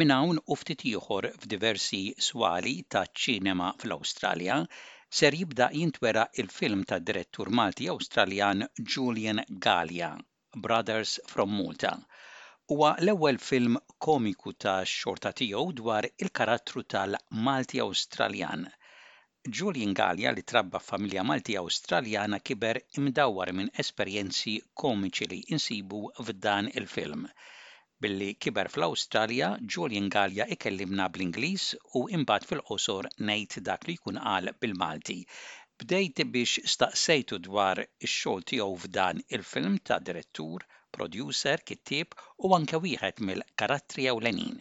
Minn 0.00 0.12
hawn 0.14 0.38
u 0.52 0.56
ftit 0.58 0.82
ieħor 0.88 1.26
f'diversi 1.40 1.98
swali 2.26 2.70
taċ-ċinema 2.94 3.66
fl-Awstralja 3.82 4.54
ser 5.18 5.36
jibda 5.40 5.66
jintwera 5.74 6.22
il-film 6.42 6.84
tad 6.92 7.04
direttur 7.10 7.50
Malti 7.58 7.88
Awstraljan 7.94 8.64
Julian 8.94 9.42
Gallia, 9.66 10.08
Brothers 10.66 11.12
from 11.32 11.52
Malta. 11.58 11.92
Huwa 12.72 12.94
l-ewwel 13.04 13.42
film 13.50 13.76
komiku 14.06 14.54
tax-xorta 14.66 15.34
tiegħu 15.42 15.76
dwar 15.82 16.08
il-karattru 16.08 16.86
tal-Malti 16.96 17.84
Awstraljan. 17.84 18.64
Julian 19.60 19.92
Gallia 20.02 20.32
li 20.32 20.48
trabba 20.54 20.80
f'familja 20.80 21.28
Malti 21.32 21.60
Awstraljana 21.66 22.40
kiber 22.40 22.80
imdawwar 23.02 23.52
minn 23.60 23.74
esperjenzi 23.84 24.56
komiċi 24.84 25.32
li 25.34 25.44
insibu 25.58 26.06
f'dan 26.28 26.72
il-film. 26.80 27.28
Billi 28.02 28.28
kiber 28.44 28.68
fl-Awstralja, 28.72 29.48
Julian 29.74 30.08
Gallia 30.14 30.46
ikellimna 30.54 31.08
bl-Ingliż 31.14 31.66
u 31.98 32.04
imbagħad 32.18 32.46
fil-qosor 32.50 33.08
ngħid 33.28 33.62
dak 33.68 33.86
li 33.88 33.94
jkun 33.98 34.18
qal 34.24 34.50
bil-Malti. 34.64 35.18
Bdejt 35.82 36.24
biex 36.34 36.64
staqsejtu 36.74 37.38
dwar 37.46 37.82
ix-xogħol 37.84 38.42
tiegħu 38.52 38.74
f'dan 38.84 39.22
il-film 39.36 39.78
ta' 39.90 40.00
direttur, 40.08 40.66
producer, 40.96 41.62
kittieb 41.70 42.18
u 42.46 42.52
anke 42.58 42.80
wieħed 42.84 43.22
mill-karattri 43.28 44.08
ewlenin. 44.14 44.60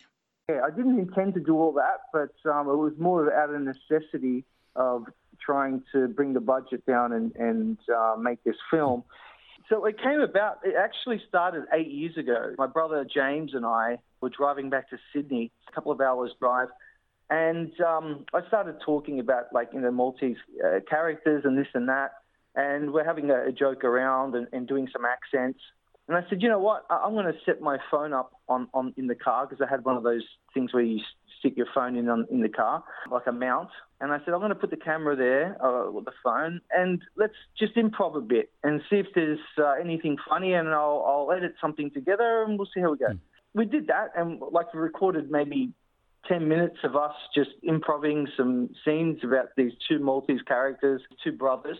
Yeah, 0.50 0.62
I 0.68 0.72
didn't 0.78 1.00
intend 1.00 1.34
to 1.36 1.44
do 1.50 1.58
all 1.62 1.74
that, 1.74 2.08
but 2.14 2.36
um, 2.52 2.70
it 2.70 2.80
was 2.86 2.94
more 2.98 3.34
out 3.34 3.54
of 3.56 3.62
necessity 3.62 4.46
of 4.76 5.06
trying 5.40 5.82
to 5.92 6.08
bring 6.08 6.34
the 6.34 6.40
budget 6.40 6.86
down 6.86 7.14
and, 7.14 7.36
and 7.36 7.78
uh, 7.90 8.16
make 8.18 8.44
this 8.44 8.60
film. 8.70 9.04
So 9.70 9.86
it 9.86 9.98
came 10.02 10.22
about, 10.22 10.60
it 10.64 10.76
actually 10.78 11.22
started 11.28 11.64
eight 11.74 11.90
years 11.90 12.18
ago. 12.18 12.54
My 12.58 12.68
brother 12.68 13.06
James 13.06 13.54
and 13.54 13.66
I 13.66 14.00
were 14.20 14.30
driving 14.30 14.70
back 14.70 14.90
to 14.90 14.98
Sydney, 15.14 15.52
a 15.70 15.72
couple 15.72 15.92
of 15.92 16.02
hours 16.02 16.32
drive, 16.40 16.70
and 17.32 17.72
um, 17.80 18.26
I 18.34 18.46
started 18.48 18.76
talking 18.86 19.22
about 19.22 19.46
like, 19.54 19.70
you 19.74 19.80
know, 19.80 19.90
Maltese 19.90 20.36
uh, 20.64 20.82
characters 20.88 21.44
and 21.46 21.58
this 21.58 21.68
and 21.74 21.88
that. 21.88 22.12
And 22.56 22.92
we're 22.92 23.06
having 23.06 23.32
a, 23.32 23.48
a 23.48 23.52
joke 23.54 23.86
around 23.86 24.36
and, 24.36 24.48
and, 24.52 24.68
doing 24.68 24.90
some 24.92 25.06
accents. 25.06 25.62
And 26.10 26.18
I 26.18 26.28
said, 26.30 26.42
you 26.42 26.50
know 26.50 26.60
what? 26.60 26.86
I- 26.90 27.06
am 27.06 27.14
going 27.14 27.26
to 27.26 27.40
set 27.46 27.62
my 27.62 27.78
phone 27.90 28.12
up 28.12 28.34
on, 28.50 28.68
on 28.74 28.94
in 28.98 29.08
the 29.08 29.16
car 29.16 29.48
because 29.48 29.66
I 29.66 29.70
had 29.72 29.86
one 29.86 29.96
of 29.96 30.04
those 30.04 30.26
things 30.54 30.74
where 30.74 30.84
you 30.84 31.00
stick 31.42 31.58
your 31.58 31.68
phone 31.76 31.98
in 31.98 32.08
on, 32.08 32.26
in 32.32 32.42
the 32.42 32.50
car, 32.50 32.84
like 33.12 33.28
a 33.28 33.32
mount. 33.32 33.70
And 34.00 34.12
I 34.12 34.20
said, 34.20 34.34
I'm 34.34 34.40
going 34.40 34.50
to 34.50 34.56
put 34.56 34.70
the 34.70 34.78
camera 34.78 35.16
there, 35.16 35.64
uh, 35.64 35.92
with 35.92 36.06
the 36.06 36.14
phone, 36.24 36.62
and 36.72 37.02
let's 37.18 37.34
just 37.60 37.76
improv 37.76 38.16
a 38.16 38.22
bit 38.22 38.52
and 38.64 38.82
see 38.90 38.96
if 38.96 39.08
there's 39.14 39.40
uh, 39.58 39.74
anything 39.74 40.18
funny, 40.30 40.54
and 40.54 40.70
I'll, 40.70 41.04
I'll 41.06 41.36
edit 41.36 41.56
something 41.60 41.92
together, 41.92 42.44
and 42.44 42.58
we'll 42.58 42.70
see 42.74 42.82
how 42.82 42.92
we 42.92 42.98
go. 42.98 43.08
Mm. 43.08 43.20
We 43.54 43.66
did 43.66 43.88
that, 43.88 44.12
and 44.16 44.42
like 44.52 44.74
we 44.74 44.80
recorded 44.80 45.30
maybe 45.30 45.74
10 46.28 46.48
minutes 46.48 46.78
of 46.84 46.96
us 46.96 47.14
just 47.36 47.50
improving 47.64 48.28
some 48.38 48.70
scenes 48.86 49.20
about 49.24 49.50
these 49.58 49.74
two 49.90 50.00
Maltese 50.00 50.42
characters, 50.48 51.02
two 51.24 51.32
brothers. 51.32 51.78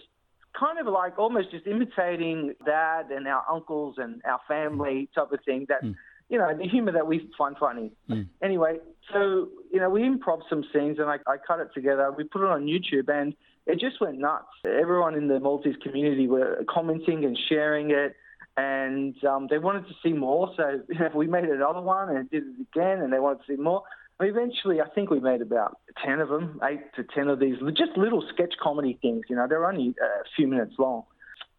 Kind 0.60 0.80
of 0.80 0.92
like 0.92 1.18
almost 1.18 1.50
just 1.52 1.66
imitating 1.66 2.54
dad 2.66 3.06
and 3.10 3.26
our 3.26 3.44
uncles 3.50 3.96
and 3.98 4.22
our 4.26 4.42
family 4.50 5.10
type 5.16 5.32
of 5.32 5.40
thing 5.46 5.66
that 5.70 5.84
mm 5.84 5.96
you 6.32 6.38
know, 6.38 6.58
the 6.58 6.68
humour 6.68 6.94
that 6.94 7.06
we 7.06 7.30
find 7.38 7.58
funny. 7.58 7.92
Mm. 8.10 8.28
Anyway, 8.42 8.78
so, 9.12 9.50
you 9.72 9.82
know, 9.82 9.90
we 9.90 10.04
improv 10.04 10.40
some 10.50 10.64
scenes 10.74 10.98
and 10.98 11.10
I, 11.10 11.18
I 11.28 11.36
cut 11.46 11.60
it 11.60 11.68
together. 11.74 12.10
We 12.18 12.24
put 12.24 12.42
it 12.42 12.50
on 12.50 12.66
YouTube 12.66 13.10
and 13.10 13.36
it 13.68 13.80
just 13.80 14.00
went 14.00 14.18
nuts. 14.18 14.48
Everyone 14.66 15.14
in 15.14 15.28
the 15.28 15.42
Maltese 15.42 15.76
community 15.84 16.28
were 16.28 16.64
commenting 16.70 17.26
and 17.26 17.38
sharing 17.50 17.92
it 17.92 18.16
and 18.56 19.14
um, 19.26 19.48
they 19.50 19.58
wanted 19.58 19.88
to 19.88 19.94
see 20.02 20.14
more. 20.14 20.54
So 20.56 20.80
you 20.90 21.00
know, 21.00 21.10
we 21.14 21.28
made 21.28 21.44
another 21.44 21.82
one 21.82 22.16
and 22.16 22.32
did 22.32 22.44
it 22.44 22.68
again 22.74 23.02
and 23.02 23.12
they 23.12 23.20
wanted 23.20 23.40
to 23.46 23.56
see 23.56 23.62
more. 23.62 23.84
Eventually, 24.22 24.80
I 24.80 24.88
think 24.88 25.10
we 25.10 25.20
made 25.20 25.42
about 25.42 25.80
10 26.06 26.20
of 26.22 26.30
them, 26.30 26.62
eight 26.64 26.94
to 26.96 27.04
10 27.04 27.28
of 27.28 27.40
these, 27.40 27.56
just 27.76 27.98
little 27.98 28.24
sketch 28.34 28.54
comedy 28.62 28.98
things. 29.02 29.24
You 29.28 29.36
know, 29.36 29.48
they're 29.50 29.66
only 29.66 29.96
a 30.00 30.24
few 30.38 30.48
minutes 30.48 30.76
long. 30.80 31.04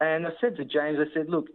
And 0.03 0.27
I 0.27 0.31
said 0.41 0.57
to 0.57 0.65
James, 0.65 0.99
I 0.99 1.15
said, 1.15 1.29
look, 1.29 1.47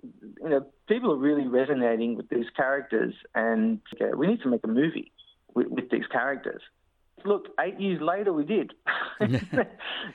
you 0.41 0.49
know, 0.49 0.65
people 0.87 1.11
are 1.11 1.17
really 1.17 1.47
resonating 1.47 2.15
with 2.15 2.29
these 2.29 2.45
characters, 2.55 3.13
and 3.35 3.81
okay, 3.93 4.13
we 4.15 4.25
need 4.25 4.41
to 4.43 4.49
make 4.49 4.61
a 4.63 4.69
movie 4.69 5.11
with, 5.53 5.67
with 5.67 5.89
these 5.89 6.07
characters. 6.09 6.61
Look, 7.25 7.47
eight 7.59 7.77
years 7.77 7.99
later, 8.01 8.31
we 8.31 8.45
did. 8.45 8.71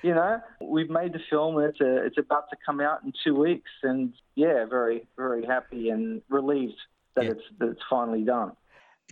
you 0.02 0.14
know, 0.14 0.40
we've 0.62 0.88
made 0.88 1.12
the 1.12 1.20
film, 1.28 1.58
and 1.58 1.66
it's 1.66 1.80
a, 1.82 2.06
it's 2.06 2.16
about 2.16 2.48
to 2.48 2.56
come 2.64 2.80
out 2.80 3.04
in 3.04 3.12
two 3.22 3.34
weeks, 3.34 3.70
and 3.82 4.14
yeah, 4.34 4.64
very 4.64 5.06
very 5.18 5.44
happy 5.44 5.90
and 5.90 6.22
relieved 6.30 6.80
that 7.16 7.24
yeah. 7.26 7.32
it's 7.32 7.46
that 7.58 7.68
it's 7.68 7.86
finally 7.90 8.24
done. 8.24 8.52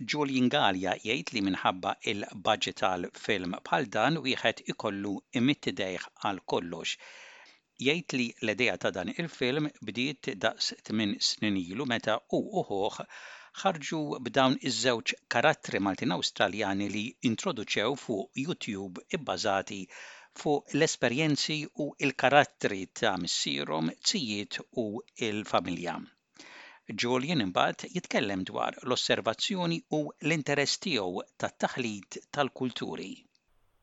Julian 0.03 0.49
Gallia 0.49 0.95
jgħid 0.97 1.35
li 1.35 1.41
minħabba 1.45 1.99
il-budget 2.09 2.79
tal-film 2.81 3.59
bħal 3.67 3.91
dan 3.97 4.23
wieħed 4.25 4.63
ikollu 4.73 5.19
imittidejh 5.37 6.07
għal 6.23 6.41
kollox 6.53 6.97
jgħid 7.87 8.17
li 8.19 8.29
l-idea 8.45 8.77
ta' 8.85 8.93
dan 8.97 9.13
il-film 9.15 9.69
bdiet 9.89 10.33
daqs 10.45 10.73
tmien 10.89 11.13
snin 11.31 11.59
ilu 11.61 11.87
meta 11.93 12.17
u 12.37 12.41
uħuħ 12.63 13.03
ħarġu 13.59 13.97
b'dawn 14.25 14.53
iż-żewġ 14.69 15.13
karattri 15.35 15.79
Maltin 15.85 16.15
Awstraljani 16.15 16.85
li 16.95 17.05
introduċew 17.29 17.95
fuq 18.03 18.41
YouTube 18.43 19.03
ibbażati 19.17 19.79
fuq 20.41 20.75
l-esperjenzi 20.77 21.57
u 21.85 21.87
il-karattri 22.05 22.81
ta' 22.99 23.17
missierhom, 23.23 23.89
tzijiet 24.07 24.59
u 24.83 24.85
il-familja. 25.29 25.95
Julian 27.03 27.43
imbagħad 27.47 27.89
jitkellem 27.95 28.45
dwar 28.51 28.79
l-osservazzjoni 28.85 29.81
u 29.97 30.01
l-interess 30.27 30.79
tiegħu 30.85 31.25
tat-taħlit 31.43 32.21
tal-kulturi. 32.37 33.11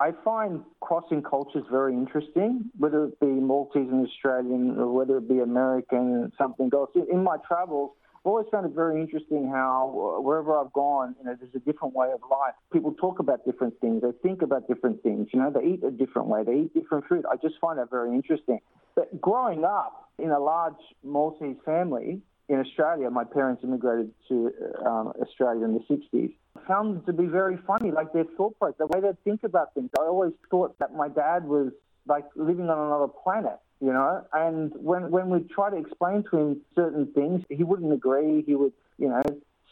I 0.00 0.12
find 0.24 0.62
crossing 0.80 1.22
cultures 1.22 1.64
very 1.70 1.92
interesting, 1.92 2.70
whether 2.78 3.06
it 3.06 3.18
be 3.18 3.26
Maltese 3.26 3.88
and 3.90 4.06
Australian 4.06 4.78
or 4.78 4.92
whether 4.92 5.18
it 5.18 5.28
be 5.28 5.40
American, 5.40 6.30
something 6.38 6.70
else. 6.72 6.90
In 7.10 7.24
my 7.24 7.36
travels, 7.46 7.90
I've 8.14 8.26
always 8.26 8.46
found 8.52 8.66
it 8.66 8.72
very 8.74 9.00
interesting 9.00 9.48
how 9.48 10.16
uh, 10.18 10.20
wherever 10.20 10.56
I've 10.56 10.72
gone, 10.72 11.16
you 11.18 11.24
know, 11.24 11.36
there's 11.38 11.54
a 11.54 11.60
different 11.60 11.94
way 11.94 12.12
of 12.12 12.20
life. 12.30 12.54
People 12.72 12.92
talk 12.92 13.18
about 13.18 13.44
different 13.44 13.80
things. 13.80 14.02
They 14.02 14.12
think 14.22 14.42
about 14.42 14.68
different 14.68 15.02
things. 15.02 15.28
You 15.32 15.40
know, 15.40 15.50
they 15.50 15.66
eat 15.66 15.82
a 15.82 15.90
different 15.90 16.28
way. 16.28 16.44
They 16.44 16.54
eat 16.54 16.74
different 16.74 17.06
food. 17.08 17.24
I 17.30 17.36
just 17.36 17.56
find 17.60 17.78
that 17.78 17.90
very 17.90 18.14
interesting. 18.14 18.60
But 18.94 19.20
growing 19.20 19.64
up 19.64 20.10
in 20.18 20.30
a 20.30 20.38
large 20.38 20.74
Maltese 21.02 21.56
family 21.64 22.20
in 22.48 22.60
Australia, 22.60 23.10
my 23.10 23.24
parents 23.24 23.62
immigrated 23.62 24.12
to 24.28 24.52
um, 24.84 25.12
Australia 25.20 25.64
in 25.64 25.74
the 25.74 25.94
60s 25.94 26.32
found 26.68 26.96
them 26.96 27.04
to 27.06 27.12
be 27.12 27.26
very 27.26 27.58
funny, 27.66 27.90
like 27.90 28.12
their 28.12 28.24
thought 28.36 28.58
process, 28.58 28.76
the 28.78 28.86
way 28.86 29.00
they 29.00 29.16
think 29.24 29.42
about 29.44 29.74
things. 29.74 29.90
I 29.98 30.02
always 30.02 30.32
thought 30.50 30.78
that 30.78 30.94
my 30.94 31.08
dad 31.08 31.44
was 31.46 31.72
like 32.06 32.24
living 32.36 32.68
on 32.70 32.78
another 32.78 33.08
planet, 33.08 33.58
you 33.80 33.92
know. 33.92 34.24
And 34.32 34.72
when 34.76 35.10
when 35.10 35.30
we 35.30 35.40
try 35.40 35.70
to 35.70 35.76
explain 35.76 36.24
to 36.30 36.36
him 36.36 36.60
certain 36.74 37.06
things, 37.12 37.44
he 37.48 37.64
wouldn't 37.64 37.92
agree. 37.92 38.42
He 38.46 38.54
would, 38.54 38.72
you 38.98 39.08
know, 39.08 39.22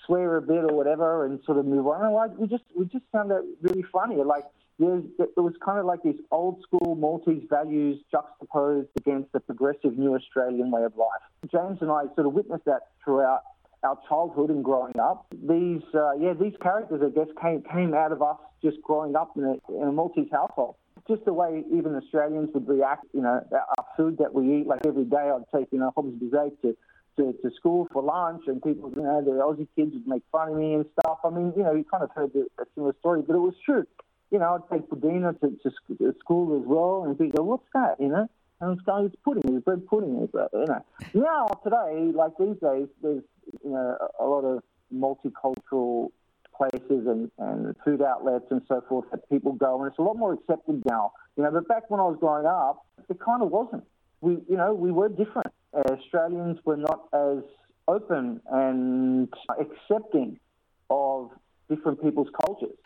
swear 0.06 0.36
a 0.36 0.42
bit 0.42 0.64
or 0.64 0.74
whatever, 0.74 1.24
and 1.24 1.40
sort 1.44 1.58
of 1.58 1.66
move 1.66 1.86
on. 1.86 2.04
And 2.04 2.14
like 2.14 2.36
we 2.36 2.46
just 2.46 2.64
we 2.76 2.86
just 2.86 3.04
found 3.12 3.30
that 3.30 3.46
really 3.60 3.84
funny. 3.92 4.16
Like 4.16 4.44
there's, 4.78 5.04
it 5.18 5.40
was 5.40 5.54
kind 5.64 5.78
of 5.78 5.86
like 5.86 6.02
these 6.02 6.20
old 6.30 6.62
school 6.62 6.94
Maltese 6.96 7.44
values 7.48 7.98
juxtaposed 8.10 8.88
against 8.96 9.32
the 9.32 9.40
progressive 9.40 9.96
new 9.96 10.14
Australian 10.14 10.70
way 10.70 10.84
of 10.84 10.96
life. 10.96 11.22
James 11.50 11.78
and 11.80 11.90
I 11.90 12.04
sort 12.14 12.26
of 12.26 12.34
witnessed 12.34 12.66
that 12.66 12.88
throughout 13.02 13.40
our 13.82 13.98
childhood 14.08 14.50
and 14.50 14.64
growing 14.64 14.98
up. 14.98 15.26
These, 15.32 15.82
uh, 15.94 16.12
yeah, 16.18 16.34
these 16.34 16.54
characters, 16.60 17.00
I 17.04 17.10
guess, 17.10 17.28
came 17.40 17.62
came 17.62 17.94
out 17.94 18.12
of 18.12 18.20
us 18.22 18.36
just 18.62 18.82
growing 18.82 19.16
up 19.16 19.36
in 19.36 19.44
a, 19.44 19.72
in 19.72 19.88
a 19.88 19.92
Maltese 19.92 20.28
household. 20.30 20.76
Just 21.08 21.24
the 21.24 21.32
way 21.32 21.62
even 21.72 21.94
Australians 21.94 22.50
would 22.52 22.68
react, 22.68 23.06
you 23.12 23.22
know, 23.22 23.40
our 23.52 23.86
food 23.96 24.18
that 24.18 24.34
we 24.34 24.60
eat. 24.60 24.66
Like 24.66 24.84
every 24.84 25.04
day, 25.04 25.30
I'd 25.30 25.44
take 25.56 25.68
you 25.70 25.78
know 25.78 25.92
Hobbs 25.94 26.20
Bizet 26.20 26.60
to, 26.62 26.76
to 27.16 27.32
to 27.32 27.50
school 27.54 27.86
for 27.92 28.02
lunch, 28.02 28.42
and 28.48 28.60
people, 28.60 28.92
you 28.94 29.02
know, 29.02 29.22
the 29.22 29.30
Aussie 29.30 29.68
kids 29.76 29.92
would 29.92 30.06
make 30.06 30.22
fun 30.32 30.50
of 30.50 30.56
me 30.56 30.74
and 30.74 30.84
stuff. 30.98 31.18
I 31.24 31.30
mean, 31.30 31.52
you 31.56 31.62
know, 31.62 31.74
you 31.74 31.84
kind 31.84 32.02
of 32.02 32.10
heard 32.10 32.32
a 32.34 32.64
similar 32.74 32.94
story, 33.00 33.22
but 33.22 33.36
it 33.36 33.40
was 33.40 33.54
true. 33.64 33.86
You 34.30 34.38
know, 34.38 34.54
I'd 34.54 34.72
take 34.72 34.88
Budina 34.88 35.38
to, 35.40 35.56
to 35.62 36.14
school 36.20 36.60
as 36.60 36.66
well, 36.66 37.04
and 37.04 37.18
people 37.18 37.38
go, 37.38 37.42
"What's 37.44 37.68
that?" 37.74 38.00
You 38.00 38.08
know, 38.08 38.28
and 38.60 38.78
it's, 38.78 38.82
it's 38.86 39.16
pudding, 39.24 39.56
it's 39.56 39.64
bread 39.64 39.86
pudding, 39.86 40.22
it's, 40.22 40.34
uh, 40.34 40.48
you 40.52 40.66
know. 40.66 40.84
Now 41.14 41.46
today, 41.62 42.12
like 42.14 42.32
these 42.38 42.56
days, 42.60 42.88
there's 43.02 43.22
you 43.64 43.70
know, 43.70 43.96
a 44.18 44.24
lot 44.24 44.44
of 44.44 44.62
multicultural 44.94 46.10
places 46.56 47.06
and, 47.06 47.30
and 47.38 47.76
food 47.84 48.00
outlets 48.02 48.46
and 48.50 48.62
so 48.66 48.82
forth 48.88 49.04
that 49.10 49.28
people 49.28 49.52
go, 49.52 49.80
and 49.80 49.90
it's 49.90 49.98
a 49.98 50.02
lot 50.02 50.16
more 50.16 50.32
accepted 50.32 50.82
now. 50.86 51.12
You 51.36 51.42
know, 51.42 51.50
but 51.50 51.68
back 51.68 51.90
when 51.90 52.00
I 52.00 52.04
was 52.04 52.16
growing 52.18 52.46
up, 52.46 52.86
it 53.08 53.20
kind 53.20 53.42
of 53.42 53.50
wasn't. 53.50 53.84
We, 54.22 54.38
you 54.48 54.56
know, 54.56 54.72
we 54.72 54.90
were 54.90 55.10
different. 55.10 55.52
Uh, 55.74 55.82
Australians 55.90 56.58
were 56.64 56.78
not 56.78 57.08
as 57.12 57.44
open 57.88 58.40
and 58.50 59.28
accepting 59.60 60.40
of 60.88 61.30
different 61.68 62.02
people's 62.02 62.28
cultures. 62.44 62.76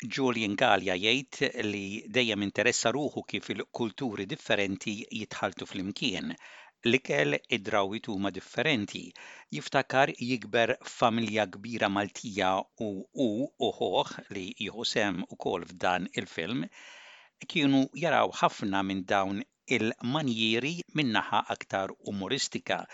Julian 0.00 0.54
Gallia 0.56 0.94
jgħid 0.96 1.64
li 1.66 2.02
dejjem 2.08 2.46
interessa 2.46 2.92
ruħu 2.96 3.24
kif 3.28 3.50
il-kulturi 3.54 4.24
differenti 4.26 4.94
jitħaltu 5.20 5.68
flimkien 5.68 6.34
l-ikel 6.88 7.36
id-drawit 7.36 8.06
huma 8.08 8.30
differenti. 8.32 9.02
Jiftakar 9.52 10.12
jikber 10.16 10.72
familja 10.92 11.44
kbira 11.56 11.90
Maltija 11.92 12.54
u 12.86 12.88
u 13.24 13.28
uħoħ 13.68 14.14
li 14.36 14.46
jieħu 14.64 14.86
sem 14.92 15.20
ukoll 15.36 15.66
f'dan 15.68 16.08
il-film 16.14 16.64
kienu 17.52 17.82
jaraw 18.04 18.32
ħafna 18.40 18.80
minn 18.88 19.04
dawn 19.12 19.42
il-manjieri 19.76 20.74
minnaħa 20.96 21.44
aktar 21.56 21.92
umoristika. 22.12 22.86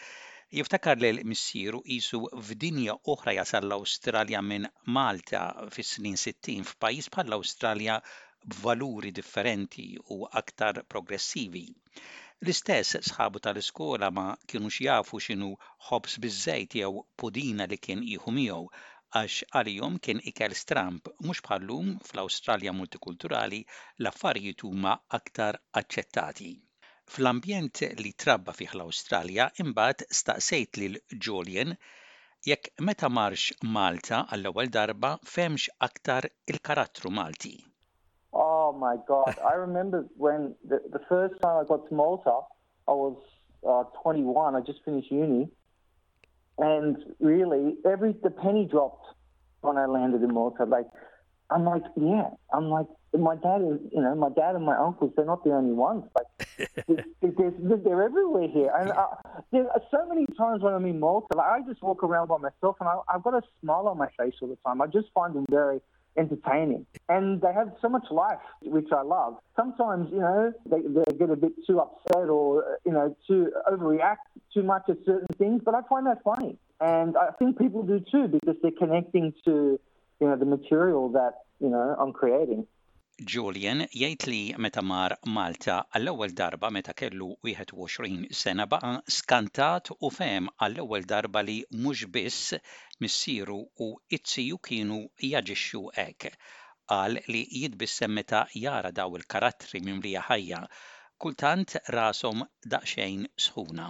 Jiftakar 0.55 0.99
li 1.03 1.09
l-missieru 1.13 1.79
jisu 1.93 2.19
f'dinja 2.49 2.93
oħra 3.13 3.33
jasal 3.37 3.65
l-Awstralja 3.67 4.43
minn 4.49 4.69
Malta 4.97 5.41
fis-snin 5.77 6.19
60 6.23 6.69
f'pajjiż 6.69 7.09
bħall-Awstralja 7.17 7.97
b'valuri 8.53 9.11
differenti 9.17 9.87
u 10.17 10.21
aktar 10.41 10.79
progressivi. 10.95 11.65
L-istess 12.45 13.01
sħabu 13.09 13.43
tal-iskola 13.49 14.13
ma 14.21 14.29
kienux 14.53 14.79
jafu 14.87 15.21
x'inhu 15.25 15.51
ħobs 15.89 16.15
biżejt 16.27 16.79
jew 16.83 17.03
pudina 17.23 17.67
li 17.73 17.81
kien 17.89 18.07
jieħu 18.13 18.37
miegħu 18.39 18.71
għax 19.19 19.51
għalihom 19.51 19.99
kien 20.09 20.23
ikel 20.33 20.55
stramp 20.63 21.11
mhux 21.25 21.43
bħallum 21.49 21.91
fl-Awstralja 22.07 22.77
multikulturali 22.83 23.65
l-affarijiet 23.99 24.67
huma 24.71 24.95
aktar 25.21 25.59
aċċettati. 25.83 26.53
Fl-ambjent 27.07 27.81
li 28.03 28.13
trabba 28.23 28.53
fih 28.57 28.73
l-Awstralja 28.75 29.47
imbagħad 29.63 30.09
staqsejt 30.21 30.81
lil 30.83 30.99
Julian 31.27 31.77
jekk 32.47 32.83
meta 32.89 33.09
marx 33.19 33.53
Malta 33.77 34.25
għall-ewwel 34.27 34.71
darba 34.75 35.13
femx 35.35 35.71
aktar 35.87 36.29
il-karattru 36.51 37.13
Malti. 37.19 37.55
Oh 38.33 38.73
my 38.73 38.97
God! 39.09 39.35
I 39.51 39.55
remember 39.55 40.07
when 40.17 40.55
the, 40.69 40.83
the 40.93 41.01
first 41.09 41.41
time 41.43 41.57
I 41.63 41.65
got 41.65 41.89
to 41.89 41.95
Malta, 41.95 42.41
I 42.87 42.93
was 42.93 43.17
uh, 43.67 43.85
21. 44.03 44.55
I 44.55 44.61
just 44.61 44.85
finished 44.85 45.11
uni, 45.11 45.49
and 46.59 46.97
really, 47.21 47.77
every 47.87 48.13
the 48.23 48.31
penny 48.31 48.67
dropped 48.67 49.07
when 49.63 49.79
I 49.79 49.87
landed 49.87 50.23
in 50.23 50.35
Malta. 50.35 50.65
Like, 50.65 50.87
I'm 51.51 51.65
like, 51.65 51.85
yeah, 51.97 52.29
I'm 52.53 52.69
like, 52.69 52.87
my 53.19 53.37
dad 53.37 53.63
is, 53.63 53.79
you 53.93 54.01
know, 54.03 54.15
my 54.15 54.29
dad 54.31 54.55
and 54.55 54.65
my 54.65 54.77
uncles. 54.77 55.13
They're 55.17 55.25
not 55.25 55.45
the 55.45 55.53
only 55.53 55.73
ones. 55.73 56.05
Like, 56.15 56.49
they're, 57.21 57.53
they're, 57.79 58.03
everywhere 58.03 58.49
here, 58.49 58.71
and 58.79 58.91
uh, 58.91 59.07
there 59.53 59.69
are 59.71 59.83
so 59.91 60.07
many 60.09 60.27
times 60.39 60.63
when 60.63 60.73
I'm 60.75 60.87
in 60.87 61.01
Malta, 61.01 61.37
like, 61.37 61.47
I 61.47 61.61
just 61.69 61.83
walk 61.83 62.03
around 62.03 62.29
by 62.29 62.39
myself, 62.39 62.77
and 62.81 62.89
I, 62.89 62.97
I've 63.09 63.23
got 63.23 63.35
a 63.35 63.43
smile 63.61 63.89
on 63.89 63.99
my 63.99 64.09
face 64.19 64.35
all 64.41 64.49
the 64.49 64.57
time. 64.65 64.81
I 64.81 64.87
just 64.87 65.09
find 65.15 65.35
them 65.35 65.47
very 65.51 65.81
entertaining. 66.17 66.87
And 67.09 67.41
they 67.41 67.53
have 67.53 67.73
so 67.81 67.89
much 67.89 68.07
life, 68.11 68.39
which 68.63 68.89
I 68.93 69.03
love. 69.03 69.37
Sometimes, 69.55 70.09
you 70.11 70.21
know, 70.21 70.53
they, 70.65 70.81
they 70.81 71.19
get 71.19 71.31
a 71.31 71.37
bit 71.37 71.53
too 71.67 71.81
upset 71.81 72.29
or, 72.29 72.79
you 72.85 72.93
know, 72.93 73.17
to 73.29 73.51
overreact 73.71 74.27
too 74.53 74.63
much 74.63 74.85
at 74.89 74.99
certain 75.05 75.29
things, 75.39 75.63
but 75.65 75.75
I 75.75 75.81
find 75.89 76.07
that 76.07 76.23
funny. 76.25 76.59
And 76.81 77.17
I 77.17 77.31
think 77.39 77.59
people 77.59 77.83
do 77.83 78.01
too 78.11 78.29
because 78.29 78.57
they're 78.63 78.71
connecting 78.79 79.33
to, 79.45 79.81
you 80.21 80.27
know, 80.27 80.37
the 80.37 80.45
material 80.45 81.11
that, 81.11 81.33
you 81.61 81.69
know, 81.69 81.97
I'm 81.99 82.13
creating. 82.13 82.67
Julian 83.33 83.79
jgħid 83.83 84.25
li 84.29 84.39
meta 84.65 84.83
mar 84.87 85.13
Malta 85.35 85.77
għall-ewwel 85.99 86.35
darba 86.41 86.69
meta 86.77 86.93
kellu 87.01 87.29
21 87.51 88.27
sena 88.41 88.67
baqa 88.75 88.91
skantat 89.19 89.91
u 89.97 90.11
fem 90.17 90.51
għall-ewwel 90.67 91.07
darba 91.13 91.43
li 91.47 91.55
mhux 91.79 92.11
biss 92.17 92.53
missieru 93.01 93.57
u 93.87 93.89
itziju 94.19 94.59
kienu 94.69 94.99
jaġixxu 95.31 95.81
hekk. 95.97 96.29
Qal 96.93 97.17
li 97.33 97.43
jitbissem 97.63 98.13
meta 98.19 98.43
jara 98.65 98.93
daw 99.01 99.17
il-karattri 99.17 99.81
mimlija 99.89 100.27
ħajja, 100.29 100.61
kultant 101.17 101.79
rasom 101.97 102.45
daqsxejn 102.75 103.25
sħuna. 103.47 103.89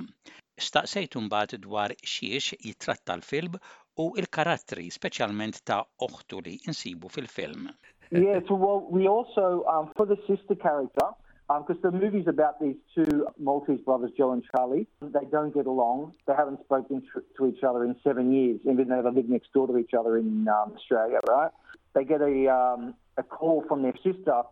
Staqsejtu 0.68 1.24
mbagħad 1.26 1.58
dwar 1.66 1.96
xiex 2.14 2.62
jitratta 2.62 3.18
l-film 3.18 3.58
u 4.04 4.12
il-karattri 4.22 4.86
speċjalment 5.00 5.64
ta' 5.66 5.82
oħtu 6.06 6.44
li 6.46 6.60
insibu 6.70 7.10
fil-film. 7.18 7.72
Yeah, 8.10 8.40
so 8.48 8.54
well, 8.54 8.86
we 8.90 9.08
also, 9.08 9.64
um, 9.68 9.92
for 9.96 10.06
the 10.06 10.16
sister 10.26 10.54
character, 10.54 11.06
because 11.48 11.76
um, 11.84 11.90
the 11.92 11.92
movie's 11.92 12.26
about 12.26 12.60
these 12.60 12.76
two 12.94 13.26
Maltese 13.38 13.80
brothers, 13.80 14.10
Joe 14.16 14.32
and 14.32 14.42
Charlie. 14.50 14.88
They 15.00 15.26
don't 15.30 15.54
get 15.54 15.66
along. 15.66 16.14
They 16.26 16.34
haven't 16.36 16.60
spoken 16.64 17.02
to 17.36 17.46
each 17.46 17.62
other 17.62 17.84
in 17.84 17.94
seven 18.02 18.32
years, 18.32 18.60
even 18.64 18.88
though 18.88 19.02
they 19.02 19.10
live 19.10 19.28
next 19.28 19.52
door 19.52 19.68
to 19.68 19.78
each 19.78 19.94
other 19.96 20.16
in 20.16 20.48
um, 20.48 20.72
Australia, 20.74 21.20
right? 21.28 21.50
They 21.94 22.04
get 22.04 22.20
a, 22.20 22.52
um, 22.52 22.94
a 23.16 23.22
call 23.22 23.64
from 23.68 23.82
their 23.82 23.94
sister 24.02 24.42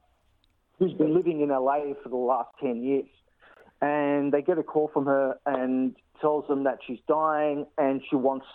who's 0.78 0.92
been 0.94 1.14
living 1.14 1.40
in 1.40 1.48
LA 1.48 1.94
for 2.02 2.08
the 2.08 2.16
last 2.16 2.50
10 2.60 2.82
years. 2.82 3.06
And 3.80 4.32
they 4.32 4.42
get 4.42 4.58
a 4.58 4.62
call 4.62 4.88
from 4.92 5.06
her 5.06 5.36
and 5.46 5.94
tells 6.20 6.46
them 6.48 6.64
that 6.64 6.78
she's 6.86 7.00
dying 7.08 7.66
and 7.76 8.02
she 8.08 8.16
wants 8.16 8.46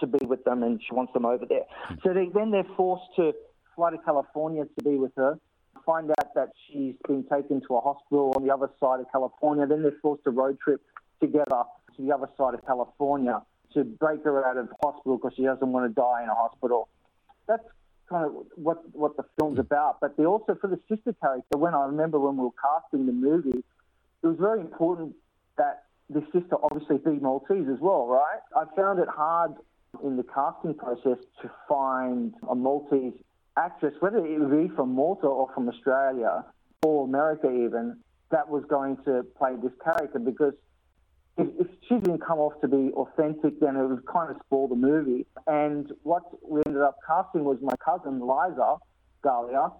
to 0.00 0.06
be 0.06 0.24
with 0.26 0.44
them 0.44 0.62
and 0.62 0.80
she 0.86 0.94
wants 0.94 1.12
them 1.12 1.24
over 1.24 1.46
there. 1.46 1.64
So 2.02 2.12
they, 2.12 2.28
then 2.34 2.50
they're 2.50 2.66
forced 2.76 3.04
to 3.16 3.32
fly 3.74 3.90
to 3.90 3.98
California 3.98 4.64
to 4.64 4.84
be 4.84 4.96
with 4.96 5.12
her. 5.16 5.38
Find 5.84 6.10
out 6.10 6.34
that 6.34 6.50
she's 6.66 6.94
been 7.06 7.24
taken 7.24 7.60
to 7.68 7.76
a 7.76 7.80
hospital 7.80 8.32
on 8.36 8.44
the 8.46 8.52
other 8.52 8.70
side 8.80 9.00
of 9.00 9.06
California. 9.12 9.66
Then 9.66 9.82
they're 9.82 9.98
forced 10.00 10.24
to 10.24 10.30
road 10.30 10.58
trip 10.60 10.80
together 11.20 11.64
to 11.96 12.02
the 12.02 12.12
other 12.12 12.28
side 12.38 12.54
of 12.54 12.64
California 12.64 13.42
to 13.74 13.84
break 13.84 14.24
her 14.24 14.46
out 14.46 14.56
of 14.56 14.68
hospital 14.82 15.18
because 15.18 15.32
she 15.36 15.42
doesn't 15.42 15.72
want 15.72 15.90
to 15.90 15.94
die 15.94 16.22
in 16.22 16.28
a 16.28 16.34
hospital. 16.34 16.88
That's 17.46 17.64
kind 18.08 18.24
of 18.24 18.46
what 18.54 18.82
what 18.94 19.16
the 19.16 19.24
film's 19.38 19.58
about. 19.58 20.00
But 20.00 20.16
they 20.16 20.24
also 20.24 20.56
for 20.60 20.68
the 20.68 20.80
sister 20.88 21.14
character. 21.20 21.58
When 21.58 21.74
I 21.74 21.86
remember 21.86 22.18
when 22.18 22.36
we 22.36 22.44
were 22.44 22.58
casting 22.62 23.06
the 23.06 23.12
movie, 23.12 23.64
it 24.22 24.26
was 24.26 24.36
very 24.38 24.60
important 24.60 25.14
that 25.58 25.84
the 26.08 26.22
sister 26.32 26.56
obviously 26.62 26.98
be 26.98 27.18
Maltese 27.20 27.68
as 27.68 27.80
well, 27.80 28.06
right? 28.06 28.40
I 28.56 28.64
found 28.76 28.98
it 28.98 29.08
hard 29.08 29.54
in 30.02 30.16
the 30.16 30.24
casting 30.24 30.74
process 30.74 31.18
to 31.42 31.50
find 31.68 32.34
a 32.48 32.54
Maltese 32.54 33.14
actress, 33.56 33.94
whether 34.00 34.24
it 34.24 34.38
would 34.40 34.68
be 34.68 34.74
from 34.74 34.94
Malta 34.94 35.26
or 35.26 35.48
from 35.54 35.68
Australia 35.68 36.44
or 36.82 37.04
America 37.04 37.50
even, 37.50 37.98
that 38.30 38.48
was 38.48 38.64
going 38.68 38.96
to 39.04 39.24
play 39.38 39.52
this 39.62 39.72
character 39.82 40.18
because 40.18 40.54
if, 41.36 41.48
if, 41.58 41.66
she 41.88 41.94
didn't 41.96 42.24
come 42.24 42.38
off 42.38 42.60
to 42.60 42.68
be 42.68 42.92
authentic, 42.94 43.60
then 43.60 43.76
it 43.76 43.84
would 43.84 44.06
kind 44.06 44.30
of 44.30 44.36
spoil 44.46 44.68
the 44.68 44.76
movie. 44.76 45.26
And 45.46 45.90
what 46.02 46.22
we 46.48 46.62
ended 46.64 46.82
up 46.82 46.96
casting 47.06 47.44
was 47.44 47.58
my 47.60 47.74
cousin 47.84 48.20
Liza 48.20 48.76
Gallia. 49.22 49.70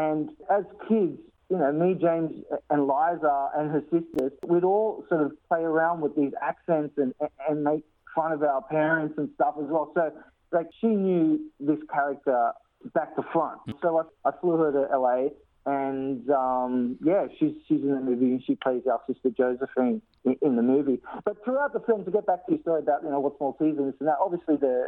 And 0.00 0.30
as 0.50 0.64
kids, 0.88 1.18
you 1.50 1.58
know, 1.58 1.70
me, 1.70 1.94
James, 2.00 2.32
and 2.70 2.82
Liza 2.82 3.50
and 3.56 3.70
her 3.70 3.82
sisters, 3.90 4.32
we'd 4.46 4.64
all 4.64 5.04
sort 5.10 5.20
of 5.22 5.32
play 5.48 5.60
around 5.60 6.00
with 6.00 6.16
these 6.16 6.32
accents 6.40 6.94
and, 6.96 7.12
and 7.48 7.62
make 7.62 7.84
fun 8.14 8.32
of 8.32 8.42
our 8.42 8.62
parents 8.62 9.14
and 9.18 9.28
stuff 9.34 9.54
as 9.58 9.66
well. 9.68 9.92
So, 9.94 10.12
like, 10.50 10.68
she 10.80 10.86
knew 10.86 11.50
this 11.60 11.78
character 11.92 12.52
back 12.94 13.14
to 13.16 13.22
front. 13.32 13.60
So 13.82 13.98
I, 13.98 14.28
I 14.28 14.32
flew 14.40 14.56
her 14.56 14.72
to 14.72 14.98
LA, 14.98 15.28
and 15.64 16.28
um, 16.30 16.98
yeah, 17.04 17.26
she's 17.38 17.52
she's 17.68 17.82
in 17.82 17.94
the 17.94 18.00
movie 18.00 18.26
and 18.26 18.42
she 18.44 18.56
plays 18.56 18.82
our 18.90 19.00
sister 19.06 19.30
Josephine 19.30 20.02
in, 20.24 20.36
in, 20.42 20.56
the 20.56 20.62
movie. 20.62 21.00
But 21.24 21.44
throughout 21.44 21.72
the 21.72 21.80
film, 21.80 22.04
to 22.04 22.10
get 22.10 22.26
back 22.26 22.46
to 22.46 22.52
your 22.52 22.60
story 22.62 22.80
about 22.80 23.04
you 23.04 23.10
know 23.10 23.20
what's 23.20 23.38
Maltese 23.40 23.78
and 23.78 23.86
this 23.86 23.94
and 24.00 24.08
that, 24.08 24.16
obviously 24.20 24.56
the 24.56 24.82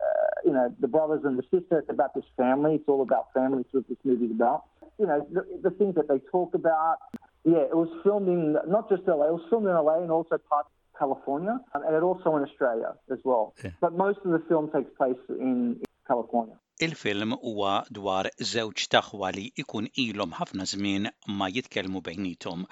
uh, 0.00 0.40
you 0.44 0.52
know 0.52 0.72
the 0.78 0.86
brothers 0.86 1.22
and 1.24 1.36
the 1.36 1.42
sister. 1.50 1.80
It's 1.80 1.90
about 1.90 2.14
this 2.14 2.24
family. 2.36 2.76
It's 2.76 2.88
all 2.88 3.02
about 3.02 3.32
family. 3.34 3.62
It's 3.62 3.72
what 3.72 3.88
this 3.88 3.98
movie's 4.04 4.30
about. 4.30 4.64
You 4.98 5.06
know 5.06 5.26
the, 5.32 5.44
the 5.60 5.70
things 5.70 5.96
that 5.96 6.06
they 6.06 6.20
talk 6.30 6.54
about. 6.54 6.98
Yeah, 7.44 7.66
it 7.66 7.76
was 7.76 7.88
filmed 8.04 8.28
in 8.28 8.56
not 8.68 8.88
just 8.88 9.02
LA. 9.08 9.26
It 9.26 9.32
was 9.32 9.46
filmed 9.50 9.66
in 9.66 9.74
LA 9.74 10.02
and 10.02 10.12
also 10.12 10.38
parts 10.38 10.68
of 10.70 10.98
California, 11.00 11.58
and 11.74 11.96
it 11.96 12.02
also 12.04 12.36
in 12.36 12.44
Australia 12.44 12.94
as 13.10 13.18
well. 13.24 13.54
Yeah. 13.64 13.70
But 13.80 13.94
most 13.94 14.20
of 14.24 14.30
the 14.30 14.42
film 14.48 14.70
takes 14.70 14.90
place 14.96 15.18
in, 15.28 15.80
in 15.80 15.82
California. 16.06 16.54
Il-film 16.80 17.32
huwa 17.48 17.72
dwar 17.96 18.26
żewġ 18.50 18.84
taħwa 18.92 19.28
li 19.36 19.42
ikun 19.62 19.88
ilhom 20.04 20.30
ħafna 20.38 20.64
żmien 20.70 21.08
ma 21.40 21.48
jitkellmu 21.56 22.00
bejnietom 22.06 22.62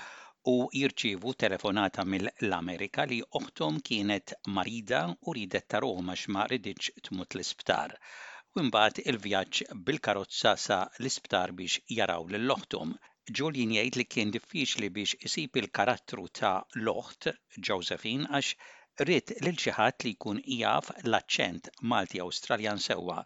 u 0.53 0.55
jirċievu 0.79 1.35
telefonata 1.43 2.05
mill-Amerika 2.13 3.05
li 3.11 3.19
oħtom 3.41 3.83
kienet 3.89 4.33
marida 4.57 5.03
u 5.27 5.35
ridet 5.39 5.69
tarom 5.75 6.09
għax 6.15 6.25
ma 6.37 6.47
riditx 6.55 7.05
tmut 7.09 7.37
l-isptar. 7.37 7.95
U 8.57 8.65
mbagħad 8.71 9.03
il-vjaġġ 9.13 9.77
bil-karozza 9.91 10.57
sa 10.65 10.81
l-isptar 10.99 11.53
biex 11.61 11.85
jaraw 11.99 12.25
lil 12.33 12.57
oħtom 12.57 12.97
Julian 13.39 13.77
jgħid 13.77 14.01
li 14.01 14.09
kien 14.17 14.35
diffiċli 14.39 14.93
biex 14.97 15.21
isib 15.29 15.61
il-karattru 15.63 16.27
ta' 16.41 16.57
l-oħt 16.81 17.35
Josephine 17.69 18.33
għax 18.33 18.57
rrit 19.05 19.37
lil 19.45 19.61
xi 19.61 19.77
ħadd 19.77 20.09
li 20.09 20.17
jkun 20.17 20.41
jaf 20.57 20.91
l-aċċent 21.05 21.75
Malti 21.93 22.25
Awstraljan 22.25 22.81
sewwa 22.89 23.21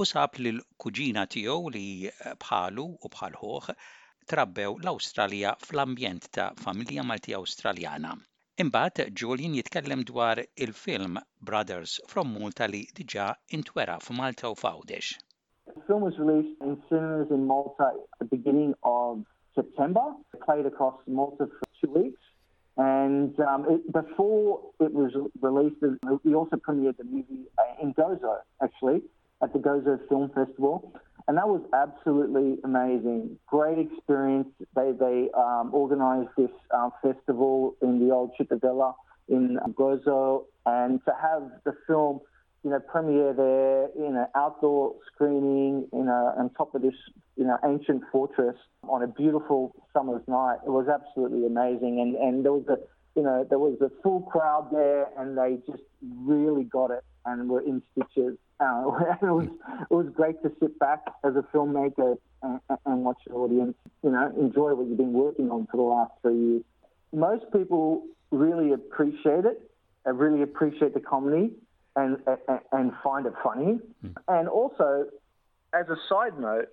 u 0.00 0.06
sab 0.10 0.38
li 0.42 0.50
l-kuġina 0.54 1.24
tiegħu 1.34 1.70
li 1.74 1.86
eh, 2.10 2.32
bħalu 2.44 2.84
u 2.84 3.10
bħalħuħ 3.16 3.68
trabbew 4.30 4.78
l-Awstralja 4.80 5.52
fl-ambjent 5.66 6.30
ta' 6.36 6.52
familja 6.64 7.04
Malti 7.06 7.34
Awstraljana. 7.38 8.14
Imbagħad 8.64 9.12
Julian 9.20 9.54
jitkellem 9.58 10.04
dwar 10.08 10.40
il-film 10.66 11.20
Brothers 11.50 12.00
from 12.10 12.34
Malta 12.38 12.68
li 12.70 12.84
diġà 12.98 13.28
intwera 13.58 13.98
f'Malta 14.02 14.50
u 14.50 14.58
f'Għawdex. 14.58 15.14
The 15.74 15.80
film 15.86 16.02
was 16.02 16.18
released 16.18 16.60
in 16.62 16.76
cinemas 16.88 17.30
in 17.30 17.46
Malta 17.46 17.90
at 17.94 18.18
the 18.18 18.30
beginning 18.36 18.74
of 18.82 19.24
September. 19.54 20.04
It 20.32 20.40
played 20.44 20.66
across 20.66 21.00
Malta 21.06 21.46
for 21.46 21.68
two 21.80 21.92
weeks. 21.92 22.20
And 22.76 23.38
um, 23.40 23.66
it, 23.70 23.92
before 23.92 24.60
it 24.80 24.92
was 24.92 25.12
released, 25.40 25.76
we 26.24 26.34
also 26.34 26.56
premiered 26.56 26.96
the 26.96 27.04
movie 27.04 27.46
uh, 27.56 27.82
in 27.82 27.94
Gozo, 27.94 28.38
actually, 28.62 29.02
at 29.42 29.52
the 29.52 29.58
Gozo 29.58 29.98
Film 30.08 30.30
Festival. 30.34 30.92
And 31.26 31.38
that 31.38 31.48
was 31.48 31.62
absolutely 31.72 32.58
amazing. 32.64 33.38
Great 33.46 33.78
experience. 33.78 34.48
They, 34.76 34.92
they 34.92 35.30
um, 35.36 35.70
organized 35.72 36.30
this 36.36 36.50
uh, 36.70 36.90
festival 37.02 37.76
in 37.80 38.06
the 38.06 38.12
old 38.14 38.32
Cittadella 38.38 38.94
in 39.28 39.58
Gozo. 39.72 40.44
And 40.66 41.00
to 41.06 41.12
have 41.20 41.50
the 41.64 41.72
film 41.86 42.20
you 42.64 42.70
know, 42.70 42.80
premiere 42.80 43.34
there 43.34 43.88
in 43.94 44.16
an 44.16 44.26
outdoor 44.34 44.94
screening 45.12 45.86
in 45.92 46.08
a, 46.08 46.34
on 46.38 46.50
top 46.56 46.74
of 46.74 46.80
this, 46.80 46.94
you 47.36 47.44
know, 47.44 47.58
ancient 47.64 48.02
fortress 48.10 48.56
on 48.88 49.02
a 49.02 49.06
beautiful 49.06 49.74
summer's 49.92 50.26
night. 50.26 50.58
It 50.66 50.70
was 50.70 50.88
absolutely 50.88 51.46
amazing, 51.46 52.00
and 52.00 52.16
and 52.16 52.44
there 52.44 52.54
was 52.54 52.64
a, 52.68 52.78
you 53.14 53.22
know, 53.22 53.46
there 53.48 53.58
was 53.58 53.78
a 53.82 53.90
full 54.02 54.22
crowd 54.22 54.70
there, 54.72 55.08
and 55.18 55.36
they 55.36 55.58
just 55.70 55.82
really 56.00 56.64
got 56.64 56.90
it 56.90 57.04
and 57.26 57.50
were 57.50 57.60
in 57.60 57.82
stitches. 57.92 58.38
Uh, 58.60 58.90
it 59.22 59.26
was 59.26 59.48
it 59.90 59.94
was 59.94 60.06
great 60.14 60.42
to 60.42 60.52
sit 60.60 60.78
back 60.78 61.00
as 61.24 61.34
a 61.36 61.44
filmmaker 61.54 62.16
and, 62.42 62.60
and 62.86 63.04
watch 63.04 63.18
the 63.26 63.32
audience, 63.32 63.74
you 64.02 64.10
know, 64.10 64.32
enjoy 64.38 64.74
what 64.74 64.86
you've 64.86 64.98
been 64.98 65.12
working 65.12 65.50
on 65.50 65.66
for 65.70 65.76
the 65.76 65.82
last 65.82 66.12
three 66.22 66.38
years. 66.38 66.62
Most 67.12 67.44
people 67.52 68.04
really 68.30 68.72
appreciate 68.72 69.44
it. 69.44 69.70
I 70.06 70.10
really 70.10 70.42
appreciate 70.42 70.94
the 70.94 71.00
comedy 71.00 71.52
and, 71.96 72.18
and, 72.26 72.60
and 72.72 72.92
find 73.02 73.26
it 73.26 73.32
funny. 73.42 73.78
Mm. 74.04 74.14
And 74.28 74.48
also, 74.48 75.06
as 75.72 75.86
a 75.88 75.96
side 76.08 76.38
note, 76.38 76.68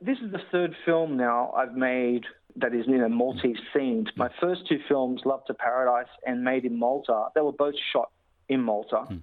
this 0.00 0.18
is 0.18 0.32
the 0.32 0.40
third 0.50 0.74
film 0.84 1.16
now 1.16 1.52
I've 1.56 1.74
made 1.74 2.24
that 2.56 2.74
is 2.74 2.86
you 2.86 2.98
know 2.98 3.08
Maltese 3.08 3.58
themed. 3.74 4.08
My 4.16 4.28
first 4.40 4.62
two 4.68 4.78
films, 4.88 5.22
Love 5.24 5.44
to 5.46 5.54
Paradise 5.54 6.08
and 6.26 6.42
Made 6.42 6.64
in 6.64 6.78
Malta, 6.78 7.26
they 7.34 7.40
were 7.40 7.52
both 7.52 7.74
shot 7.92 8.10
in 8.48 8.62
Malta. 8.62 9.06
Mm. 9.10 9.22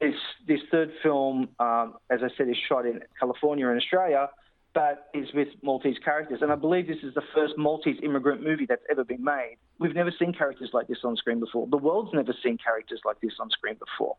This 0.00 0.14
this 0.46 0.60
third 0.70 0.90
film, 1.02 1.48
um, 1.58 1.94
as 2.10 2.20
I 2.22 2.28
said, 2.36 2.48
is 2.48 2.56
shot 2.68 2.86
in 2.86 3.00
California 3.18 3.68
and 3.68 3.80
Australia, 3.80 4.28
but 4.74 5.08
is 5.14 5.28
with 5.32 5.48
Maltese 5.62 5.98
characters. 6.04 6.40
And 6.42 6.50
I 6.50 6.56
believe 6.56 6.88
this 6.88 7.02
is 7.02 7.14
the 7.14 7.22
first 7.34 7.54
Maltese 7.56 7.98
immigrant 8.02 8.42
movie 8.42 8.66
that's 8.66 8.82
ever 8.90 9.04
been 9.04 9.22
made. 9.22 9.56
We've 9.78 9.94
never 9.94 10.12
seen 10.18 10.32
characters 10.32 10.70
like 10.72 10.88
this 10.88 10.98
on 11.04 11.16
screen 11.16 11.38
before. 11.38 11.68
The 11.68 11.76
world's 11.76 12.12
never 12.12 12.34
seen 12.42 12.58
characters 12.58 13.00
like 13.04 13.20
this 13.20 13.34
on 13.40 13.50
screen 13.50 13.76
before. 13.78 14.16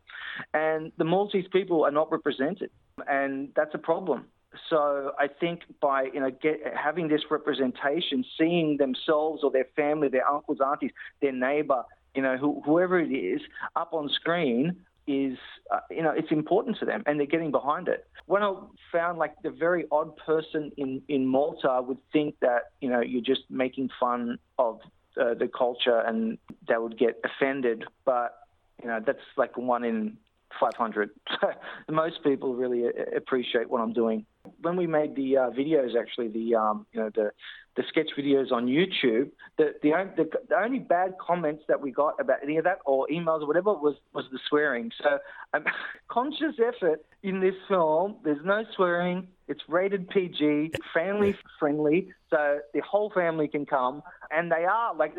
And 0.53 0.91
the 0.98 1.03
Maltese 1.03 1.48
people 1.51 1.84
are 1.84 1.91
not 1.91 2.12
represented. 2.12 2.72
And 3.08 3.50
that's 3.55 3.75
a 3.75 3.77
problem. 3.77 4.25
So 4.70 5.12
I 5.20 5.27
think 5.27 5.62
by 5.82 6.03
you 6.13 6.22
know 6.22 6.32
get, 6.32 6.62
having 6.75 7.10
this 7.10 7.22
representation, 7.29 8.24
seeing 8.38 8.77
themselves 8.77 9.44
or 9.44 9.51
their 9.51 9.67
family, 9.75 10.08
their 10.08 10.27
uncles, 10.27 10.60
aunties, 10.65 10.91
their 11.22 11.34
neighbor, 11.34 11.84
you 12.15 12.22
know, 12.22 12.38
who, 12.38 12.62
whoever 12.65 13.00
it 13.00 13.12
is, 13.12 13.41
up 13.75 13.94
on 13.94 14.10
screen, 14.10 14.77
is, 15.07 15.38
uh, 15.71 15.79
you 15.89 16.01
know, 16.01 16.12
it's 16.12 16.31
important 16.31 16.77
to 16.79 16.85
them 16.85 17.03
and 17.05 17.19
they're 17.19 17.27
getting 17.27 17.51
behind 17.51 17.88
it. 17.88 18.07
When 18.25 18.43
I 18.43 18.53
found 18.91 19.17
like 19.17 19.33
the 19.43 19.51
very 19.51 19.85
odd 19.91 20.15
person 20.17 20.71
in, 20.77 21.01
in 21.07 21.25
Malta 21.25 21.81
would 21.81 22.00
think 22.12 22.35
that, 22.41 22.71
you 22.81 22.89
know, 22.89 23.01
you're 23.01 23.21
just 23.21 23.43
making 23.50 23.89
fun 24.00 24.39
of 24.57 24.79
uh, 25.19 25.33
the 25.33 25.47
culture 25.47 26.00
and 26.00 26.38
they 26.67 26.77
would 26.77 26.97
get 26.97 27.19
offended. 27.24 27.85
But, 28.03 28.38
you 28.81 28.88
know, 28.88 29.00
that's 29.05 29.19
like 29.38 29.57
one 29.57 29.83
in 29.83 30.17
500. 30.59 31.09
Most 31.89 32.24
people 32.24 32.55
really 32.55 32.85
appreciate 33.15 33.69
what 33.69 33.81
I'm 33.81 33.93
doing. 33.93 34.25
When 34.62 34.75
we 34.75 34.88
made 34.88 35.15
the 35.15 35.38
uh, 35.38 35.50
videos, 35.51 35.95
actually, 36.00 36.27
the 36.27 36.55
um, 36.55 36.85
you 36.91 37.00
know 37.00 37.09
the 37.13 37.31
the 37.75 37.83
sketch 37.89 38.09
videos 38.17 38.51
on 38.51 38.67
YouTube, 38.67 39.31
the, 39.57 39.74
the 39.81 39.91
the, 40.15 40.29
the 40.50 40.55
only 40.55 40.79
bad 40.79 41.15
comments 41.19 41.63
that 41.67 41.81
we 41.81 41.91
got 41.91 42.15
about 42.19 42.38
any 42.43 42.57
of 42.57 42.63
that 42.63 42.79
or 42.85 43.07
emails 43.12 43.41
or 43.41 43.47
whatever 43.47 43.74
was 43.74 43.95
was 44.13 44.25
the 44.31 44.39
swearing. 44.47 44.91
So, 45.01 45.19
um, 45.53 45.65
conscious 46.07 46.55
effort 46.59 47.03
in 47.24 47.39
this 47.39 47.55
film. 47.67 48.17
There's 48.24 48.43
no 48.45 48.63
swearing. 48.75 49.27
It's 49.47 49.62
rated 49.67 50.09
PG, 50.09 50.71
family 50.93 51.35
friendly, 51.59 52.13
so 52.29 52.59
the 52.74 52.81
whole 52.81 53.12
family 53.12 53.47
can 53.47 53.65
come, 53.65 54.01
and 54.31 54.51
they 54.51 54.65
are 54.65 54.95
like 54.95 55.15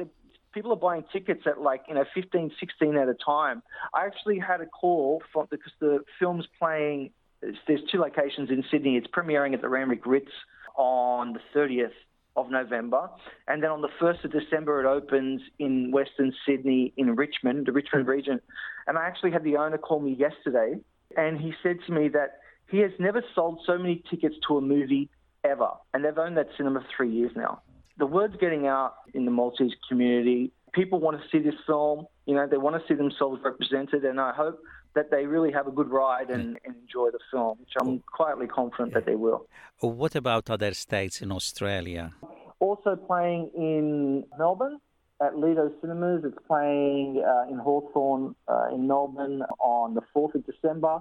people 0.56 0.72
are 0.72 0.76
buying 0.76 1.04
tickets 1.12 1.42
at 1.46 1.60
like 1.60 1.82
you 1.86 1.94
know 1.94 2.04
15 2.14 2.50
16 2.58 2.96
at 2.96 3.08
a 3.08 3.14
time. 3.14 3.62
I 3.94 4.06
actually 4.06 4.38
had 4.38 4.62
a 4.62 4.66
call 4.66 5.22
from 5.30 5.46
because 5.50 5.72
the 5.80 6.00
film's 6.18 6.46
playing 6.58 7.10
there's 7.42 7.82
two 7.92 7.98
locations 7.98 8.48
in 8.48 8.64
sydney. 8.70 8.96
It's 8.96 9.06
premiering 9.06 9.52
at 9.52 9.60
the 9.60 9.68
randwick 9.68 10.06
ritz 10.06 10.32
on 10.76 11.34
the 11.34 11.40
30th 11.54 11.90
of 12.36 12.50
november 12.50 13.08
and 13.48 13.62
then 13.62 13.70
on 13.70 13.80
the 13.80 13.88
1st 13.98 14.24
of 14.24 14.30
december 14.30 14.84
it 14.84 14.86
opens 14.86 15.40
in 15.58 15.90
western 15.90 16.34
sydney 16.44 16.92
in 16.98 17.16
richmond 17.16 17.64
the 17.64 17.72
richmond 17.72 18.04
mm-hmm. 18.04 18.12
region. 18.12 18.40
And 18.86 18.98
i 18.98 19.06
actually 19.06 19.30
had 19.30 19.42
the 19.42 19.56
owner 19.56 19.78
call 19.78 20.00
me 20.00 20.12
yesterday 20.12 20.74
and 21.16 21.40
he 21.40 21.54
said 21.62 21.78
to 21.86 21.92
me 21.92 22.08
that 22.08 22.40
he 22.70 22.78
has 22.80 22.90
never 22.98 23.22
sold 23.34 23.60
so 23.64 23.78
many 23.78 24.02
tickets 24.10 24.34
to 24.48 24.58
a 24.58 24.60
movie 24.60 25.08
ever 25.44 25.70
and 25.94 26.04
they've 26.04 26.18
owned 26.18 26.36
that 26.36 26.48
cinema 26.58 26.80
for 26.80 26.86
three 26.94 27.10
years 27.10 27.30
now 27.34 27.62
the 27.98 28.06
word's 28.06 28.36
getting 28.36 28.66
out 28.66 28.94
in 29.14 29.24
the 29.24 29.30
Maltese 29.30 29.72
community. 29.88 30.52
People 30.72 31.00
want 31.00 31.20
to 31.20 31.28
see 31.30 31.42
this 31.42 31.54
film. 31.66 32.06
You 32.26 32.34
know, 32.34 32.46
they 32.46 32.58
want 32.58 32.80
to 32.80 32.86
see 32.88 32.94
themselves 32.94 33.40
represented, 33.44 34.04
and 34.04 34.20
I 34.20 34.32
hope 34.32 34.60
that 34.94 35.10
they 35.10 35.26
really 35.26 35.52
have 35.52 35.66
a 35.66 35.70
good 35.70 35.90
ride 35.90 36.30
and, 36.30 36.58
and 36.64 36.74
enjoy 36.82 37.10
the 37.10 37.18
film, 37.30 37.58
which 37.60 37.74
I'm 37.80 38.00
quietly 38.00 38.46
confident 38.46 38.94
that 38.94 39.06
they 39.06 39.14
will. 39.14 39.46
What 39.80 40.14
about 40.14 40.50
other 40.50 40.72
states 40.74 41.20
in 41.20 41.30
Australia? 41.30 42.12
Also 42.60 42.96
playing 42.96 43.50
in 43.54 44.24
Melbourne 44.38 44.78
at 45.20 45.38
Lido 45.38 45.70
Cinemas. 45.80 46.22
It's 46.24 46.38
playing 46.46 47.22
uh, 47.26 47.50
in 47.50 47.58
Hawthorn 47.58 48.34
uh, 48.48 48.74
in 48.74 48.86
Melbourne 48.86 49.42
on 49.60 49.94
the 49.94 50.02
4th 50.14 50.34
of 50.34 50.46
December. 50.46 51.00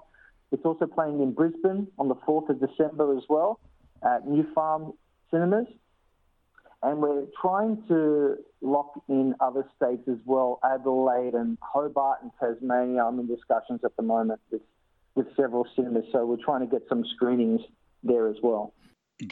It's 0.51 0.65
also 0.65 0.85
playing 0.85 1.21
in 1.21 1.31
Brisbane 1.31 1.87
on 1.97 2.07
the 2.09 2.15
4th 2.15 2.49
of 2.49 2.59
December 2.59 3.17
as 3.17 3.23
well 3.29 3.59
at 4.03 4.27
New 4.27 4.45
Farm 4.53 4.93
Cinemas. 5.31 5.67
And 6.83 7.01
we're 7.01 7.25
trying 7.41 7.83
to 7.87 8.35
lock 8.61 9.01
in 9.07 9.35
other 9.39 9.65
states 9.75 10.07
as 10.07 10.19
well, 10.25 10.59
Adelaide 10.63 11.33
and 11.33 11.57
Hobart 11.61 12.19
and 12.21 12.31
Tasmania. 12.39 13.05
I'm 13.05 13.19
in 13.19 13.27
discussions 13.27 13.81
at 13.83 13.95
the 13.95 14.03
moment 14.03 14.41
with, 14.51 14.61
with 15.15 15.27
several 15.35 15.65
cinemas, 15.75 16.05
so 16.11 16.25
we're 16.25 16.43
trying 16.43 16.61
to 16.61 16.67
get 16.67 16.83
some 16.87 17.03
screenings 17.15 17.61
there 18.03 18.27
as 18.27 18.37
well. 18.43 18.73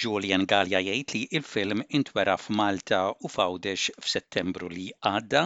Julian 0.02 0.46
Gallia 0.46 0.80
jgħid 0.80 1.14
li 1.14 1.22
il-film 1.38 1.82
intwera 2.00 2.38
f'Malta 2.40 3.00
u 3.12 3.28
f'Għawdex 3.30 3.98
f'Settembru 4.00 4.70
li 4.72 4.86
għadda 5.10 5.42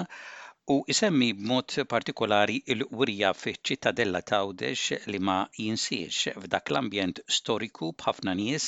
u 0.74 0.76
isemmi 0.94 1.32
b'mod 1.40 1.74
partikolari 1.92 2.58
il-wirja 2.74 3.34
fiċ-ċittadella 3.42 4.22
Tawdex 4.32 5.10
li 5.14 5.22
ma 5.30 5.38
jinsiex 5.58 6.34
f'dak 6.44 6.72
l-ambjent 6.74 7.22
storiku 7.40 7.92
b'ħafna 8.02 8.34
nies 8.40 8.66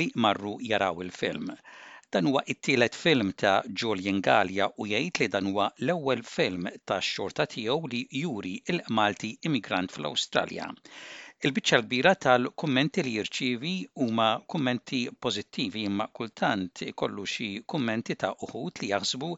li 0.00 0.08
marru 0.24 0.56
jaraw 0.70 1.00
il-film. 1.04 1.52
Dan 2.14 2.26
huwa 2.30 2.40
it-tielet 2.52 2.94
film 2.96 3.30
ta' 3.40 3.56
Julian 3.80 4.20
Gallia 4.26 4.66
u 4.80 4.86
jgħid 4.90 5.18
li 5.22 5.26
dan 5.34 5.48
huwa 5.50 5.66
l-ewwel 5.84 6.22
film 6.34 6.68
tax-xorta 6.90 7.44
tiegħu 7.54 7.90
li 7.94 8.00
juri 8.20 8.52
il-Malti 8.74 9.30
immigrant 9.50 9.92
fl-Awstralja. 9.96 10.68
Il-biċċa 11.46 11.80
kbira 11.84 12.14
tal-kummenti 12.26 13.04
li 13.06 13.12
jirċievi 13.18 13.74
huma 14.04 14.30
kummenti 14.54 15.02
pożittivi 15.26 15.84
imma 15.90 16.08
kultant 16.20 16.82
ikollu 16.88 17.26
xi 17.34 17.50
kummenti 17.74 18.16
ta' 18.24 18.32
uħut 18.48 18.80
li 18.82 18.88
jaħsbu 18.94 19.28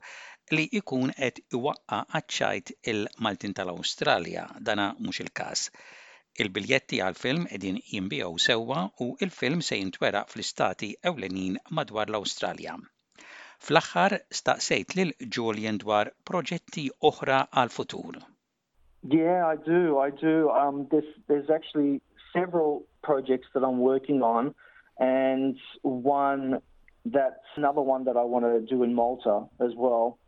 li 0.57 0.69
jkun 0.81 1.11
qed 1.19 1.43
iwaqqa 1.59 1.99
għaċċajt 2.21 2.73
il-Maltin 2.95 3.59
tal-Awstralja. 3.59 4.47
Dana 4.71 4.87
mhux 5.01 5.25
il-każ. 5.27 5.67
Il-biljetti 6.39 7.01
għal-film 7.03 7.47
edin 7.57 7.81
jimbijaw 7.93 8.37
sewwa 8.47 8.87
u 9.05 9.11
il-film 9.27 9.61
se 9.67 9.79
jintwera 9.81 10.25
fl-istati 10.29 10.95
ewlenin 11.11 11.59
madwar 11.79 12.13
l-Awstralja. 12.13 12.77
Fl-aħħar 13.61 14.17
staqsejt 14.41 14.95
lil 14.97 15.13
Julian 15.37 15.81
dwar 15.83 16.13
proġetti 16.25 16.87
oħra 17.11 17.43
għal-futur. 17.51 18.21
Yeah, 19.03 19.47
I 19.47 19.57
do. 19.57 19.99
I 19.99 20.11
do. 20.11 20.51
Um, 20.51 20.87
there's, 20.91 21.13
there's 21.27 21.51
actually 21.51 22.01
several 22.33 22.85
projects 23.03 23.49
that 23.55 23.65
I'm 23.65 23.81
working 23.81 24.23
on, 24.23 24.55
and 24.99 25.57
one 25.83 26.61
that's 27.05 27.57
another 27.57 27.81
one 27.81 28.05
that 28.05 28.17
I 28.17 28.23
want 28.23 28.45
to 28.45 28.61
do 28.61 28.83
in 28.83 28.95
Malta 28.95 29.47
as 29.59 29.73
well 29.75 30.19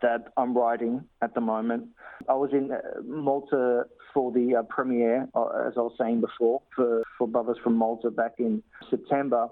that 0.00 0.28
I'm 0.38 0.56
writing 0.56 1.04
at 1.20 1.34
the 1.34 1.40
moment. 1.40 1.88
I 2.28 2.32
was 2.32 2.50
in 2.52 2.72
uh, 2.72 2.78
Malta 3.04 3.84
for 4.12 4.32
the 4.32 4.56
uh, 4.56 4.62
premiere, 4.62 5.28
uh, 5.34 5.66
as 5.66 5.74
I 5.76 5.80
was 5.80 5.94
saying 5.98 6.20
before, 6.20 6.62
for, 6.74 7.02
for 7.16 7.26
Brothers 7.26 7.58
from 7.62 7.74
Malta 7.76 8.10
back 8.10 8.34
in 8.38 8.62
September. 8.90 9.48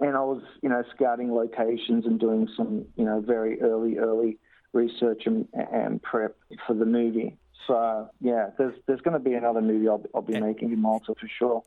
And 0.00 0.16
I 0.16 0.20
was, 0.20 0.42
you 0.62 0.68
know, 0.68 0.82
scouting 0.94 1.34
locations 1.34 2.06
and 2.06 2.20
doing 2.20 2.48
some, 2.56 2.86
you 2.96 3.04
know, 3.04 3.20
very 3.20 3.60
early, 3.60 3.98
early 3.98 4.38
research 4.72 5.22
and, 5.26 5.48
and 5.54 6.02
prep 6.02 6.36
for 6.66 6.74
the 6.74 6.86
movie. 6.86 7.36
So 7.66 8.08
yeah, 8.20 8.50
there's 8.56 8.74
there's 8.86 9.00
going 9.00 9.14
to 9.14 9.18
be 9.18 9.34
another 9.34 9.60
movie 9.60 9.88
I'll, 9.88 10.02
I'll 10.14 10.22
be 10.22 10.40
making 10.40 10.72
in 10.72 10.80
Malta 10.80 11.14
for 11.20 11.28
sure. 11.28 11.62